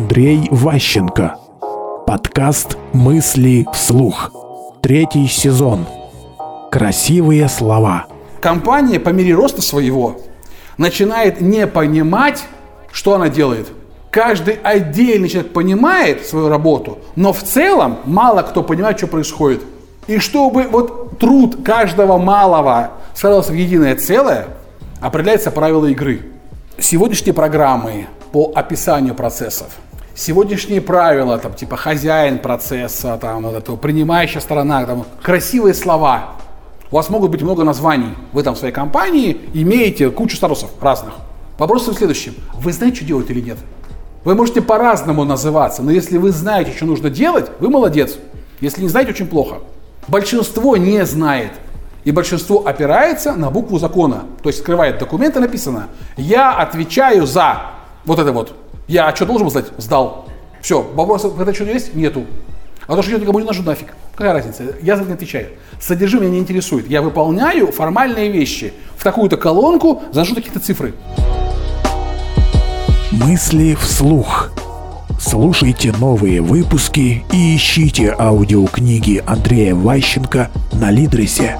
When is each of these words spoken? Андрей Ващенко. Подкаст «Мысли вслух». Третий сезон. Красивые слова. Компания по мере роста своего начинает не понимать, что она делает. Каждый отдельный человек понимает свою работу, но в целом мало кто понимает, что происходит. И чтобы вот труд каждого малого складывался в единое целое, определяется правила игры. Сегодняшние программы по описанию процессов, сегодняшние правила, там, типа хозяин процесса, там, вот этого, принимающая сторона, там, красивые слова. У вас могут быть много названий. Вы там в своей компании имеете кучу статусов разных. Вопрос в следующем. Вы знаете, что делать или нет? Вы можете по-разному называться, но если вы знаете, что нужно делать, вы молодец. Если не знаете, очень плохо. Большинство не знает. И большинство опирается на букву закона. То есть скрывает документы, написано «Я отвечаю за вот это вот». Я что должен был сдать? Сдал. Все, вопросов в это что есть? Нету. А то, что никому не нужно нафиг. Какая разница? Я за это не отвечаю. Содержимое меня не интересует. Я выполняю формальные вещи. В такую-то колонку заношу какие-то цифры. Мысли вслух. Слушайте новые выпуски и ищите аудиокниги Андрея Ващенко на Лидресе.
Андрей 0.00 0.48
Ващенко. 0.50 1.36
Подкаст 2.06 2.78
«Мысли 2.94 3.66
вслух». 3.74 4.32
Третий 4.80 5.26
сезон. 5.26 5.84
Красивые 6.70 7.46
слова. 7.50 8.06
Компания 8.40 8.98
по 8.98 9.10
мере 9.10 9.34
роста 9.34 9.60
своего 9.60 10.16
начинает 10.78 11.42
не 11.42 11.66
понимать, 11.66 12.44
что 12.90 13.14
она 13.14 13.28
делает. 13.28 13.68
Каждый 14.10 14.54
отдельный 14.54 15.28
человек 15.28 15.52
понимает 15.52 16.26
свою 16.26 16.48
работу, 16.48 16.98
но 17.14 17.34
в 17.34 17.42
целом 17.42 17.98
мало 18.06 18.40
кто 18.40 18.62
понимает, 18.62 18.96
что 18.96 19.06
происходит. 19.06 19.60
И 20.06 20.16
чтобы 20.16 20.62
вот 20.62 21.18
труд 21.18 21.62
каждого 21.62 22.16
малого 22.16 22.92
складывался 23.14 23.52
в 23.52 23.54
единое 23.54 23.96
целое, 23.96 24.46
определяется 25.02 25.50
правила 25.50 25.84
игры. 25.84 26.22
Сегодняшние 26.78 27.34
программы 27.34 28.06
по 28.32 28.52
описанию 28.54 29.14
процессов, 29.14 29.76
сегодняшние 30.14 30.80
правила, 30.80 31.38
там, 31.38 31.54
типа 31.54 31.76
хозяин 31.76 32.38
процесса, 32.38 33.18
там, 33.20 33.42
вот 33.42 33.54
этого, 33.54 33.76
принимающая 33.76 34.40
сторона, 34.40 34.84
там, 34.84 35.06
красивые 35.22 35.74
слова. 35.74 36.32
У 36.90 36.96
вас 36.96 37.08
могут 37.08 37.30
быть 37.30 37.42
много 37.42 37.64
названий. 37.64 38.14
Вы 38.32 38.42
там 38.42 38.54
в 38.54 38.58
своей 38.58 38.74
компании 38.74 39.40
имеете 39.54 40.10
кучу 40.10 40.36
статусов 40.36 40.70
разных. 40.80 41.14
Вопрос 41.58 41.86
в 41.86 41.94
следующем. 41.94 42.34
Вы 42.54 42.72
знаете, 42.72 42.96
что 42.96 43.04
делать 43.04 43.30
или 43.30 43.40
нет? 43.40 43.58
Вы 44.24 44.34
можете 44.34 44.60
по-разному 44.60 45.24
называться, 45.24 45.82
но 45.82 45.90
если 45.90 46.18
вы 46.18 46.30
знаете, 46.30 46.72
что 46.72 46.84
нужно 46.84 47.08
делать, 47.08 47.50
вы 47.60 47.70
молодец. 47.70 48.18
Если 48.60 48.82
не 48.82 48.88
знаете, 48.88 49.12
очень 49.12 49.26
плохо. 49.26 49.56
Большинство 50.08 50.76
не 50.76 51.04
знает. 51.06 51.52
И 52.04 52.12
большинство 52.12 52.66
опирается 52.66 53.34
на 53.34 53.50
букву 53.50 53.78
закона. 53.78 54.24
То 54.42 54.48
есть 54.48 54.60
скрывает 54.60 54.98
документы, 54.98 55.40
написано 55.40 55.88
«Я 56.16 56.52
отвечаю 56.52 57.26
за 57.26 57.62
вот 58.04 58.18
это 58.18 58.32
вот». 58.32 58.54
Я 58.90 59.14
что 59.14 59.24
должен 59.24 59.44
был 59.44 59.52
сдать? 59.52 59.66
Сдал. 59.78 60.26
Все, 60.60 60.82
вопросов 60.82 61.34
в 61.34 61.40
это 61.40 61.54
что 61.54 61.62
есть? 61.62 61.94
Нету. 61.94 62.24
А 62.88 62.96
то, 62.96 63.02
что 63.02 63.16
никому 63.16 63.38
не 63.38 63.44
нужно 63.44 63.62
нафиг. 63.62 63.94
Какая 64.16 64.32
разница? 64.32 64.64
Я 64.82 64.96
за 64.96 65.02
это 65.02 65.10
не 65.10 65.14
отвечаю. 65.14 65.46
Содержимое 65.80 66.26
меня 66.26 66.38
не 66.38 66.42
интересует. 66.42 66.90
Я 66.90 67.00
выполняю 67.00 67.70
формальные 67.70 68.32
вещи. 68.32 68.72
В 68.96 69.04
такую-то 69.04 69.36
колонку 69.36 70.02
заношу 70.10 70.34
какие-то 70.34 70.58
цифры. 70.58 70.94
Мысли 73.12 73.76
вслух. 73.80 74.50
Слушайте 75.20 75.92
новые 75.92 76.40
выпуски 76.40 77.24
и 77.32 77.54
ищите 77.54 78.12
аудиокниги 78.18 79.22
Андрея 79.24 79.76
Ващенко 79.76 80.50
на 80.72 80.90
Лидресе. 80.90 81.56